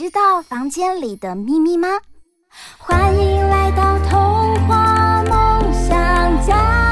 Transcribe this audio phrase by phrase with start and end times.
[0.00, 1.86] 知道房间里的秘密吗？
[2.78, 6.89] 欢迎来到童话梦想家。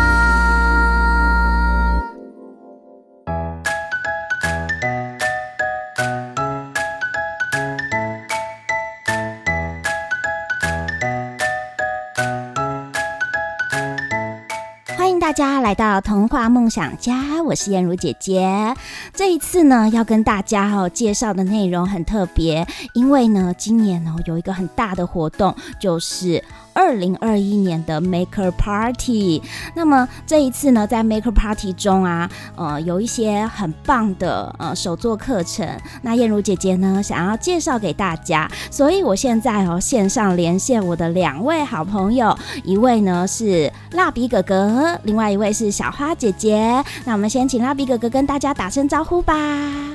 [15.08, 18.74] 欢迎大家来到童话梦想家，我是燕如姐姐。
[19.14, 26.44] 这一次呢，要跟大家哦介绍的内容很特别，因为呢，今年哦有一个很大的活动，就是。
[26.74, 29.42] 二零二一年的 Maker Party，
[29.74, 35.68] 那么这一次呢，在 Maker Party 中啊，呃，有一些很棒的呃手作课程。
[36.02, 46.84] 那燕如姐姐呢，想要介绍给大家，所以我现在哦线上连线我的两位好朋友，一位呢是蜡笔哥哥，另外一位是小花姐姐。
[47.04, 49.34] 那我们先请蜡笔哥哥跟大家打声招呼吧。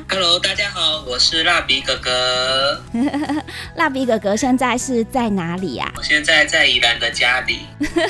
[0.09, 2.83] Hello，大家好，我是蜡笔哥哥。
[3.75, 5.89] 蜡笔哥哥现在是在哪里呀？
[5.95, 6.63] 我现在在。
[6.73, 7.67] 宜兰的家里，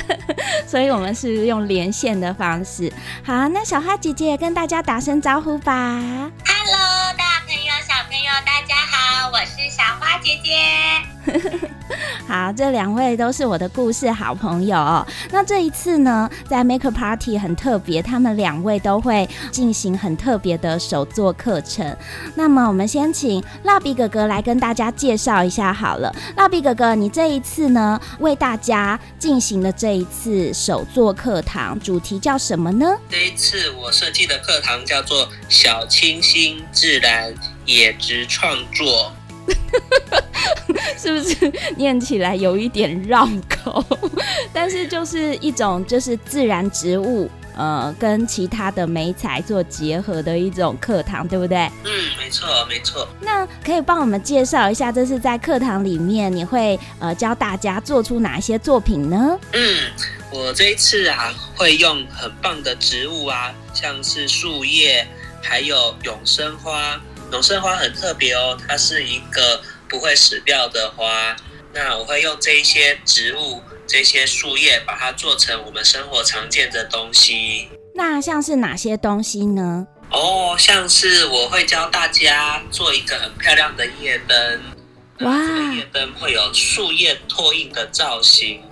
[0.66, 2.90] 所以我们是用连线的方式。
[3.22, 5.72] 好，那小花姐姐也跟大家打声招呼吧。
[5.72, 11.68] Hello，大朋友、小朋友，大家好，我是小花姐姐。
[12.28, 15.04] 好，这两位都是我的故事好朋友哦。
[15.32, 21.96] 那这一次呢，在 Maker Party 很特别，他们两位都会进行很特别的手作课程。
[22.36, 26.14] 那么，我们先请蜡笔哥哥来跟大家介绍一下好了。
[26.36, 32.96] 蜡笔哥哥，你这一次呢，为大家进行的这一次手作课堂，主题叫什么呢？
[33.10, 37.34] 这一次我设计的课堂叫做“小清新自然
[37.66, 39.12] 野植创作”。
[40.96, 43.84] 是不是念起来有一点绕口？
[44.54, 51.58] 但是就是一种就是自然植物，呃，跟其他的媒材做结合的一种课堂，对不对？
[51.84, 53.06] 嗯，没错，没错。
[53.20, 59.38] 那可以帮我们介绍一下，这是在课堂里面你会呃教大家做出哪一些作品呢？
[59.52, 59.90] 嗯，
[60.30, 65.06] 我这一次啊会用很棒的植物啊，像是树叶，
[65.42, 66.98] 还有永生花。
[67.34, 71.34] 永生花很特别哦，它是一个不会死掉的花。
[71.72, 77.68] 那我会用这一些植物、这些树叶，把它做成我们生活常见的东西。
[77.96, 79.88] 那像是哪些东西呢？
[80.10, 84.60] 哦，像是我会教大家做一个很漂亮的夜灯。
[85.20, 85.32] 哇！
[85.36, 88.62] 这个夜灯会有树叶拓印的造型，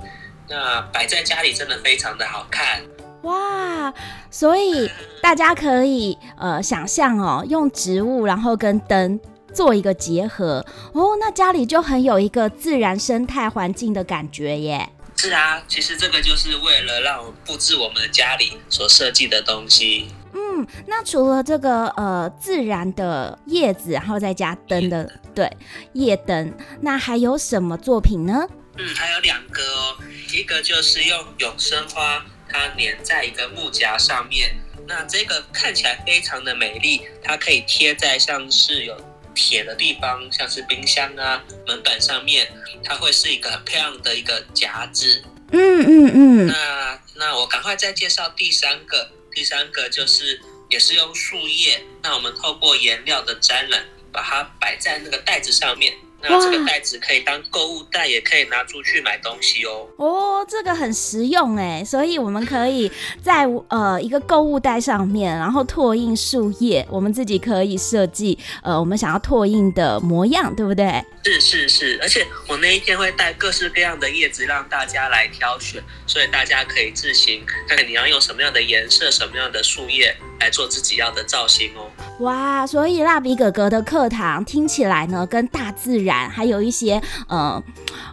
[0.49, 2.81] 那摆在家里真的非常的好看。
[3.23, 3.93] 哇！
[4.31, 4.91] 所以
[5.21, 9.21] 大家可以呃想象哦，用植物然后跟灯
[9.53, 14.89] 做一个结合哦，那家里就很有一个自然生态环境的感觉耶。
[15.17, 20.09] 是啊，其实这个就是为了让我布置我们的家里所设计的东西。
[20.33, 25.55] 嗯，那除了这个呃自然的叶子，然后再加灯的，对，
[25.93, 28.45] 夜灯，那还有什么作品呢？
[28.79, 29.97] 嗯，还有两个哦，
[30.35, 32.25] 一个就是用永生花。
[32.53, 34.55] 它粘在一个木夹上面，
[34.87, 37.03] 那这个看起来非常的美丽。
[37.23, 38.97] 它可以贴在像是有
[39.35, 42.47] 铁的地方，像是冰箱啊、门板上面，
[42.85, 45.25] 它会是一个很漂亮的一个夹子。
[45.51, 46.47] 嗯嗯嗯。
[46.47, 55.95] 那那我赶快再介绍第三个，第三个就是也是用树叶，那我们透过颜料的沾染，把它摆在那个袋子上面。
[56.23, 59.89] 那这个袋子可以当购物袋，也可以拿出去买东西哦。
[59.97, 62.91] 哦，这个很实用哎，所以我们可以
[63.23, 71.05] 在呃一个购物袋上面，然后拓印树叶，我们自己可以设计呃我们想要拓印的模样，对不对？
[71.25, 81.91] 是是是，而且我那一天会带各式各样的叶子让大家来挑选，所以大家可以自行看看你要用什么样的颜色、什么样的树叶来做自己要的造型哦。
[82.19, 87.61] 哇，所以蜡笔哥哥的课堂听起来呢，跟大自然还有一些呃，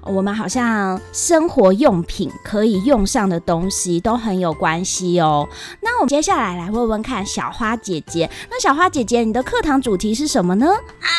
[0.04, 5.48] 我们好像生活用品可以用上的东西都很有关系哦。
[5.81, 10.66] 那我们接下来来问问看小花姐姐，那小花姐姐，你的课堂主题是什么呢？
[11.00, 11.12] 嗨，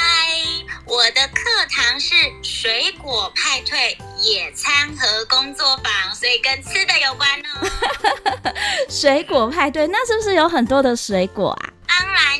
[0.87, 2.15] 我的课堂是。
[2.43, 8.53] 水果派对野餐和工作坊，所以跟吃的有关哦。
[8.91, 11.71] 水果派对，那是不是有很多的水果啊？
[11.89, 12.40] 当然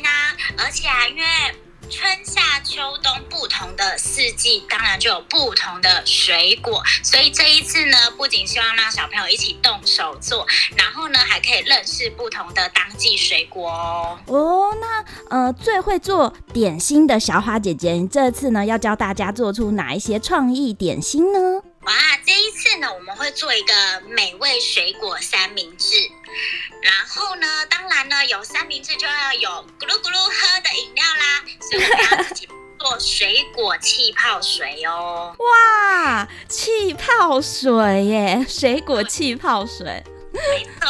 [0.71, 1.23] 且啊，因为
[1.89, 6.81] 春夏秋冬不同的四季，当然就有不同的水果。
[7.03, 10.47] 所以这一次呢，不仅希望让小朋友一起动手做，
[10.77, 14.19] 然后呢，还可以认识不同的当季水果哦。
[14.27, 21.61] 哦，那呃，最会做点心的小花姐姐，这次呢要教大家做出哪一些创意点心呢？
[21.83, 21.93] 哇，
[22.25, 23.73] 这一次呢，我们会做一个
[24.07, 25.95] 美味水果三明治。
[26.83, 29.49] 然后呢，当然呢，有三明治就要有
[29.79, 32.47] 咕噜咕噜喝的饮料啦，所以我们要自己
[32.79, 35.35] 做水果气泡水哦。
[35.39, 40.03] 哇，气泡水耶，水果气泡水。
[40.31, 40.89] 没错，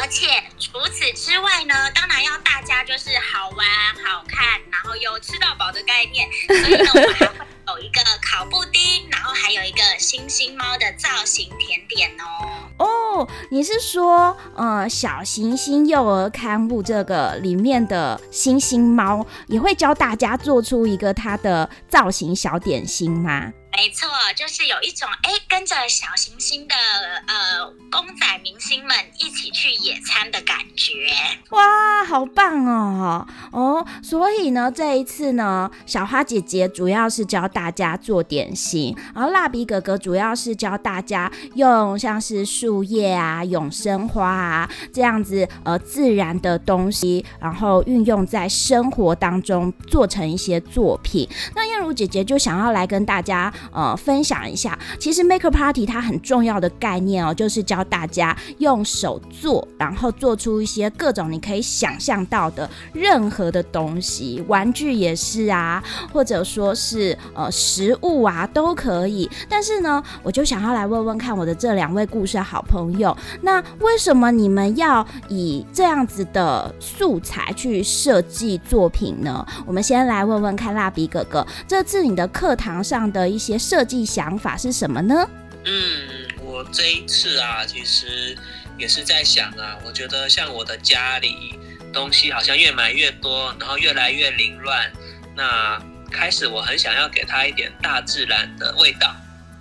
[0.00, 3.66] 而且除此之外呢，当然要大家就是好玩、
[4.04, 7.38] 好看，然后有吃到饱的概念，所以呢，我们还会
[7.78, 12.68] 有一个烤布丁，然后还有一个星星猫的造型甜点哦。
[12.78, 23.52] 哦，你是说，呃，小行星幼儿刊物这个里面的星星猫也会教大家做出一个它的造型小点心吗？
[23.70, 26.74] 没错，就是有一种哎，跟着小行星的
[27.28, 30.40] 呃公仔明星们一起去野餐的。
[31.50, 33.26] 哇，好棒哦！
[33.52, 51.28] 哦，所以呢，这一次呢，小花姐姐主要是教大家做点心，然后蜡笔哥哥主要是教大家用像是树叶啊、永生花啊这样子呃自然的东西，然后运用在生活当中做成一些作品。
[51.54, 53.52] 那燕如姐姐就想要来跟大家。
[53.72, 65.82] 呃，分享一下，其实 Maker Party 它很重要的概念哦，就是教大家用手做，然后做出一些各种你可以想象到的任何的东西，玩具也是啊，
[66.12, 69.30] 或者说是呃食物啊都可以。
[69.48, 79.46] 但是呢，我就想要来问问看我的这两位故事好朋友，那为什么你们要以这样子的素材去设计作品呢？
[79.66, 83.58] 我们先来问问看蜡笔哥哥，这次你的课堂上的一些。
[83.68, 85.28] 设计想法是什么呢？
[85.66, 88.34] 嗯，我这一次啊，其实
[88.78, 91.58] 也是在想啊，我觉得像我的家里
[91.92, 94.92] 东西好像越买越多，然后越来越凌乱。
[95.36, 99.14] 那开始我很想要给它一点大自然的味道，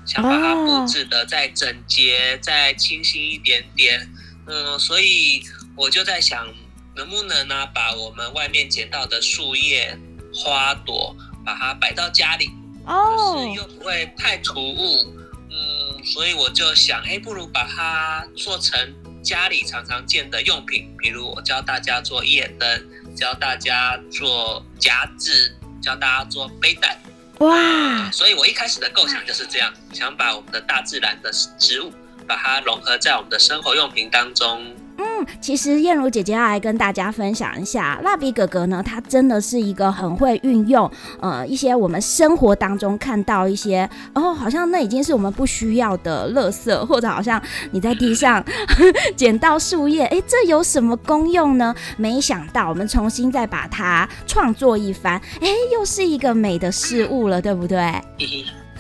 [0.06, 4.08] 想把它布置的再整洁、再清新一点点。
[4.48, 5.42] 嗯，所以
[5.76, 6.48] 我就在想，
[6.96, 9.98] 能不能呢、啊，把我们外面捡到的树叶、
[10.34, 11.16] 花朵，
[11.46, 12.50] 把它摆到家里。
[12.86, 15.14] 哦，可是又不会太突兀，
[15.52, 18.80] 嗯，所以我就想，哎，不如把它做成
[19.28, 26.98] 家里常常见的用品，比如我教大家做夜灯，教大家做夹子，教大家做背带。
[27.40, 28.10] 哇！
[28.10, 31.30] 所以我一开始的构想就是这样，想把我们的大自然的
[31.60, 31.92] 植物，
[32.28, 34.62] 把它融合在我们的生活用品当中。
[35.00, 35.06] 嗯，
[35.40, 40.90] 其实燕如姐姐要来跟大家分享一下，蜡笔哥哥呢，他真的是一个很会运用
[41.22, 47.40] 呃一些我们生活当中看到一些，哦，好像那已经是我们不需要的垃圾，或者好像
[47.70, 48.44] 你在地上
[49.16, 51.76] 捡到树叶，哎，这有什么功用呢？
[51.96, 57.78] 没想到我们重新再把它创作一番，哎，又是一个美的事物了，对不对？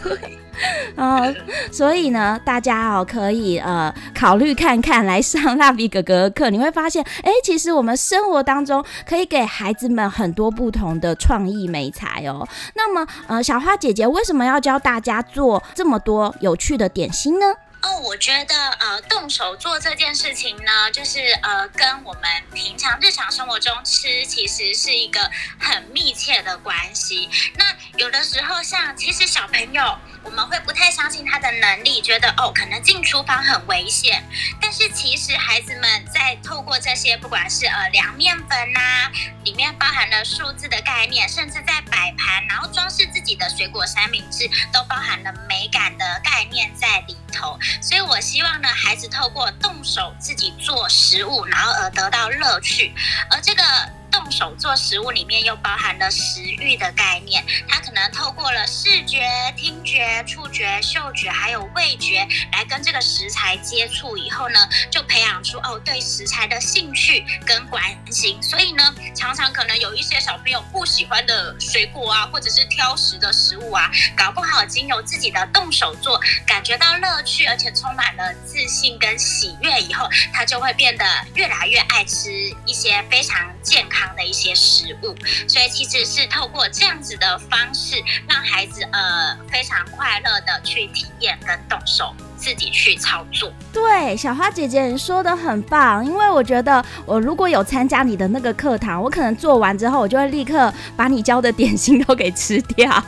[0.96, 1.32] 哦，
[1.72, 12.48] 所以呢，大家哦可以呃考虑看看来上蜡笔哥哥的课，你会发现，哎，其实我们生活当中可以给孩子们很多不同的创意美材哦。
[12.75, 17.46] 那么，呃，小花姐姐为什么要教大家做这么多有趣的点心呢？
[17.84, 27.29] 哦，我觉得呃，动手做这件事情呢，就是呃，跟我们平常日常生活中吃其实是一个很密切的关系。
[27.55, 27.65] 那
[27.98, 34.24] 有的时候，像其实小朋友，我们会不太相信他的能力，觉得哦，可能进厨房很危险。
[34.60, 39.12] 但是其实孩子们在透过这些，不管是呃凉面粉呐、
[39.43, 47.58] 里面包含了数字的概念，甚至在摆盘，然后装饰自己的水果三明治，都包含了美感的概念在里头。
[47.82, 52.94] 所以，我希望呢，孩子透过动手自己做食物，然后而得到乐趣，
[53.32, 53.63] 而这个。
[54.12, 64.60] 动手做食物里面又包含了食欲的概念，他可能透过了视觉、听觉、触觉、嗅觉，还有味觉来跟这个食材接触以后呢，
[64.90, 68.42] 就培养出哦对食材的兴趣跟关心。
[68.42, 68.84] 所以呢，
[69.16, 82.32] 常常可能有一些小朋友不喜欢的水果啊，或者是挑食的食物啊，搞不好经由自己的动手做，感觉到乐趣，而且充满了自信跟喜悦以后，他就会变得越来越爱吃
[82.66, 83.97] 一些非常健康。
[83.98, 85.16] 康的一些食物。
[85.48, 87.96] 所以其实是透过这样子的方式，
[88.27, 92.13] 让孩子呃非常快乐的去体验跟动手。
[92.38, 93.51] 自己去操作。
[93.74, 103.04] 对，小花姐姐你说的很棒，因为我觉得我如果有参加你的那个课堂，我可能做完之后，我就会立刻把你教的点心都给吃掉。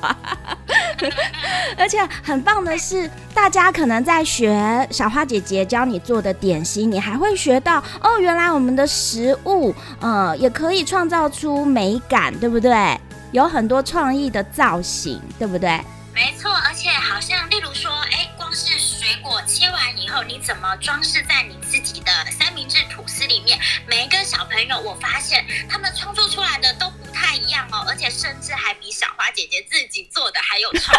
[1.77, 12.99] 而且很棒的是，大家可能在学小花姐姐教你做的点心，你还会学到哦，原来我们的食物，呃，也可以创造出美感，对不对？
[13.31, 15.79] 有很多创意的造型，对不对？
[16.13, 18.77] 没错，而且好像例如说，哎，光是。
[18.99, 23.57] 水果切完以后，你怎么装饰在你自己的三明治吐司里面？
[23.87, 30.97] 每一个小朋友，我发现他们创作出来的都太一样哦，而且甚至还比小花姐姐自己做的还有创。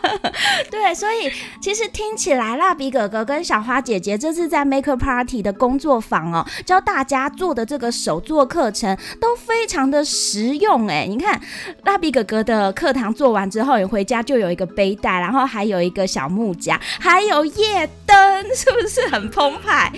[0.70, 1.32] 对，所以
[1.62, 11.06] 其实听起来，蜡笔哥哥跟小花姐姐这次在 Maker Party 的工作坊哦，教大家做的这个手作课程都非常的实用哎。
[11.06, 11.40] 你看，
[11.84, 17.44] 蜡笔哥哥的课堂做完之后，你回家就有一个背带，然后还有一个小木夹，还有。
[17.44, 18.16] 夜灯
[18.56, 19.92] 是不是很澎湃？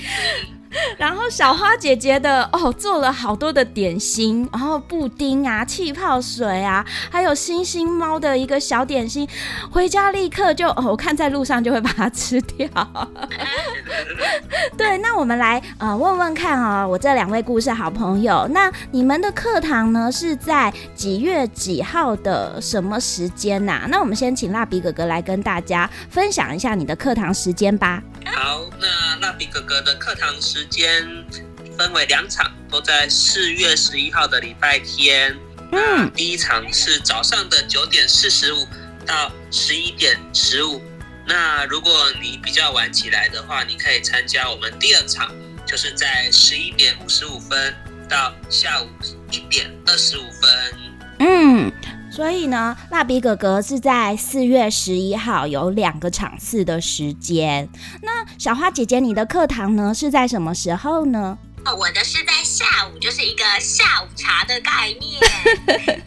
[0.99, 9.29] 然后小花姐姐的哦，做了好多的点心，然后布丁啊、气泡水啊，还有星星猫的一个小点心，
[9.71, 12.69] 回家立刻就哦，我看在路上就会把它吃掉。
[14.77, 28.03] 对，那我们来呃问问看啊、哦，我这两位故事好朋友，那你们的课堂呢是在几月几号的什么时间呐、那我们先请蜡笔哥哥来跟大家分享一下你的课堂时间吧。
[28.35, 31.07] 好，那蜡笔哥哥的课堂时间
[31.77, 35.37] 分为两场，都在四月十一号的礼拜天。
[35.73, 38.67] 嗯，第一场是早上的九点四十五
[39.07, 40.83] 到十一点十五。
[41.27, 45.35] 那如果你比较晚起来的话，你可以参加我们第二场，
[45.67, 47.75] 就是在十一点五十五分
[48.09, 48.89] 到下午
[49.31, 50.51] 一点二十五分。
[51.21, 51.73] 嗯。
[52.17, 57.69] 所以呢，蜡笔哥哥是在四月十一号有两个场次的时间。
[58.01, 61.37] 那小花姐姐，你的课堂呢是在什么时候呢？
[61.67, 66.01] 哦，我的是在下午，就是一个下午茶的概念。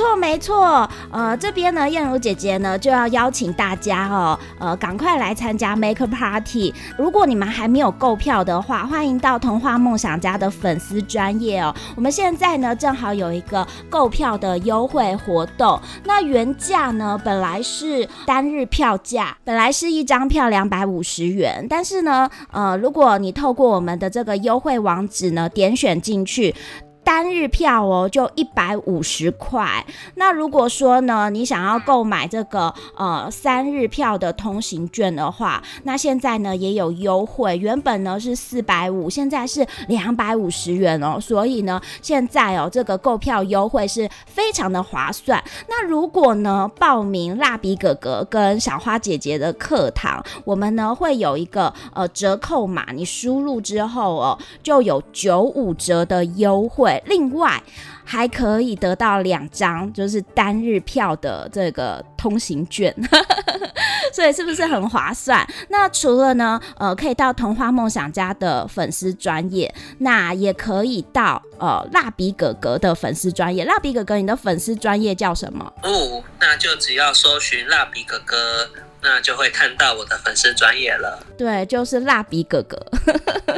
[0.00, 6.72] 错，没错，呃，这边呢，燕如姐姐呢就要邀请大家哦，呃，赶快来参加 Maker Party。
[6.96, 11.74] 如果你们还没有购票的话，欢迎到童话梦想家的粉丝专业哦。
[11.96, 26.54] 我们现在呢正好有一个购票的优惠活动，那原价呢本来是单日票价，本来是一张票两百五十元，但是呢，呃，如果你透过我们的这个优惠网址呢点选进去。
[27.10, 29.84] 单日票哦，就一百五十块。
[30.14, 41.18] 那如果说呢，你想要购买这个呃三日票的通行券的话，那现在呢也有优惠，原本呢是四百五，现在是两百五十元哦。
[41.20, 45.42] 所以呢，现在哦这个购票优惠是非常的划算。
[45.68, 56.99] 那如果呢报名蜡笔哥哥跟小花姐姐的课堂，我们呢会有一个呃折扣码，你输入之后哦就有九五折的优惠。
[57.04, 57.62] 另外
[58.04, 62.94] 还可以得到两张就是单日票的这个通行券，
[64.12, 65.46] 所以是不是很划算？
[65.68, 73.64] 那除了呢，呃，可以到童话梦想家的粉丝专业，那也可以到呃蜡笔哥哥的粉丝专业。
[73.64, 75.72] 蜡笔哥哥，你的粉丝专业叫什么？
[75.82, 78.68] 哦，那就只要搜寻蜡笔哥哥。
[79.02, 81.26] 那就会看到我的粉丝专业了。
[81.38, 82.78] 对，就是蜡笔哥哥。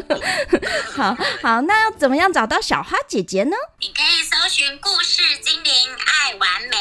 [0.95, 3.57] 好 好，那要怎么样找到小花姐姐呢？
[3.81, 6.77] 你可以搜寻“故事精灵爱完美”。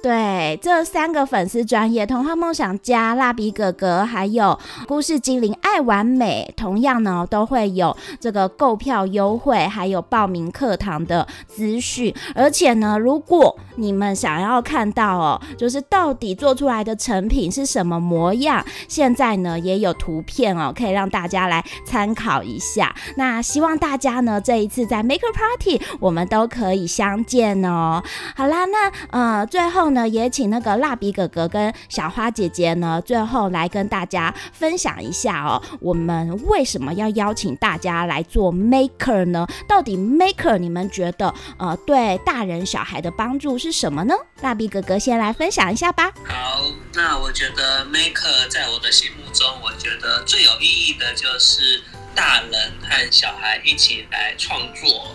[0.00, 12.14] 对，这三个粉丝专业，童话梦想家、蜡笔哥哥，还有故事精灵爱完美，同样呢都会有这个购票优惠，还有报名课堂的资讯。
[12.32, 22.94] 而且呢，如果你们想要看到哦，就是到底做出来的成品是什么模样，现在呢也有图片哦，可以让大家来参考一下。
[23.16, 28.00] 那希望大家呢这一次在 Maker Party，我们都可以相见哦。
[28.36, 29.87] 好啦，那呃最后。
[29.88, 39.46] 后呢，也请那个蜡笔哥哥跟小花姐姐呢，最后来跟大家分享一下哦，我们为什么要邀请大家来做 Maker 呢？
[39.66, 44.14] 到底 Maker 你们觉得呃对大人小孩的帮助是什么呢？
[44.42, 46.12] 蜡笔哥哥先来分享一下吧。
[46.26, 51.82] 好，那我觉得 Maker 在我的心目中，我觉得最有意义的就是
[52.14, 55.14] 大人和小孩一起来创作。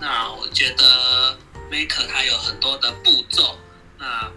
[0.00, 1.36] 那我觉得
[1.70, 3.58] Maker 它有很多的步骤。
[3.98, 4.30] 那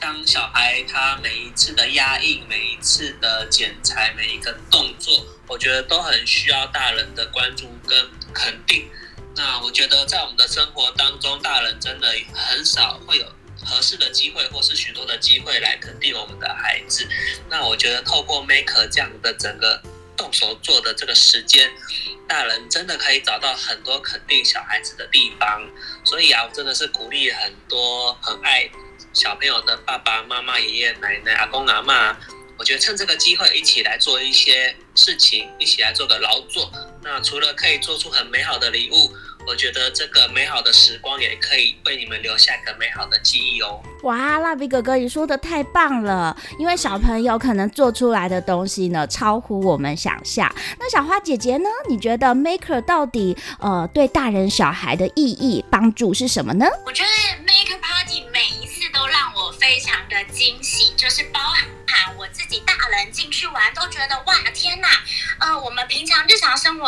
[0.00, 8.88] 当小孩他每一次的压印、每一次的剪裁、每一个动作，我觉得都很需要大人的关注跟肯定。
[9.36, 13.26] 那我觉得在我们的生活当中，大人真的很少会有
[13.64, 17.06] 合适的机会，或是许多的机会来肯定我们的孩子。
[17.50, 19.82] 那我觉得透过 Maker 这样的整个
[20.16, 21.68] 动手做的这个时间，
[22.28, 25.62] 大人真的可以找到很多肯定小孩子的地方。
[26.04, 28.70] 所以啊，我真的是鼓励很多很爱
[29.14, 32.16] 小朋友的爸爸妈妈、爷爷奶奶、阿公阿妈，
[32.58, 36.68] 我觉得趁这个机会一起来做一些事情，一起来做个劳作。
[37.00, 39.12] 那除了可以做出很美好的礼物。
[39.46, 43.78] 我觉得这个美好的时光也可以为你们留下一个美好的记忆哦。
[44.04, 46.34] 哇，蜡笔哥哥，你说的太棒了！
[46.58, 50.50] 因为小朋友可能做出来的东西呢，超乎我们想象。
[50.78, 51.68] 那小花姐姐呢？
[51.90, 56.64] 你觉得 Maker 到底呃对大人小孩的意义帮助是什么呢？
[56.86, 57.08] 我觉得
[57.44, 58.13] Maker Party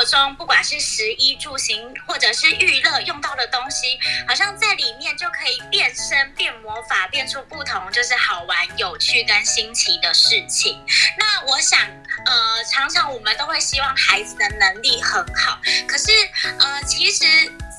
[0.07, 10.83] 中，不管是食衣住行或者是娱乐用到的东西，好像在里面就可以变身、变魔法、变出不同就是好玩、有趣跟新奇的事情。
[11.19, 11.81] 那我想，
[12.25, 16.11] 呃，常常我们都会希望孩子的能力很好，可是，
[16.59, 17.25] 呃，其实。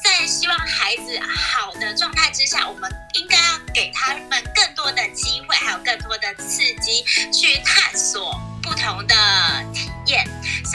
[0.03, 7.03] 在希望孩子好的状态之下，我们应该要给他们更多的机会，还有更多的刺激，
[7.33, 8.36] 去探索。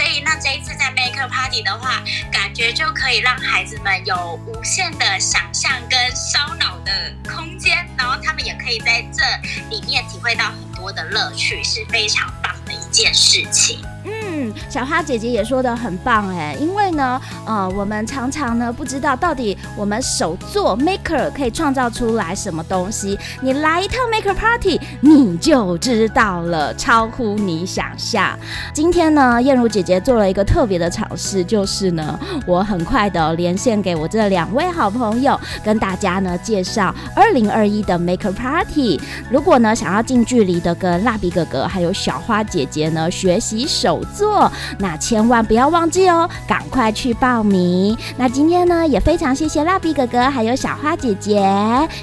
[0.03, 9.23] 所以，那这一次在 Maker Party 的话，感觉就可以让孩子们有无限的想象跟烧脑的空间，然后他们也可以在这
[9.71, 13.81] 里面体会到很多的乐趣，是非常棒的一件事情。
[14.05, 23.19] 嗯，嗯小花姐姐也说的很棒哎，因为呢，呃，我们常常呢不知道到底我们手做 maker 可以创造出来什么东西。
[23.43, 28.39] 你来一趟 maker party，你就知道了，超乎你想象。
[28.73, 39.01] 今天呢，燕如姐姐做了一个特别的尝试，就是呢，我很快的连线给我这两位好朋友，跟大家呢介绍二零二一的 maker party。
[39.31, 44.32] 如果呢想要近距离的跟蜡笔哥哥还有小花姐姐呢学习手做。
[44.33, 47.97] 做，那千万不要忘记哦，赶快去报名。
[48.17, 51.39] 那今天呢，也非常谢谢蜡笔哥哥还有小花姐姐，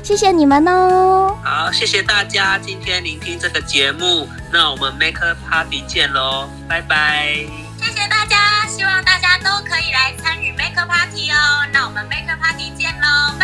[0.04, 1.36] 谢谢你们哦。
[1.44, 7.34] 好，谢谢大家今天聆听这个节目，那我们 Maker Party 见喽，拜拜。
[7.82, 11.66] 谢谢大家，希望大家都可以来参与 Make a Party 哦。
[11.74, 13.40] 那我们 Make a Party 见喽。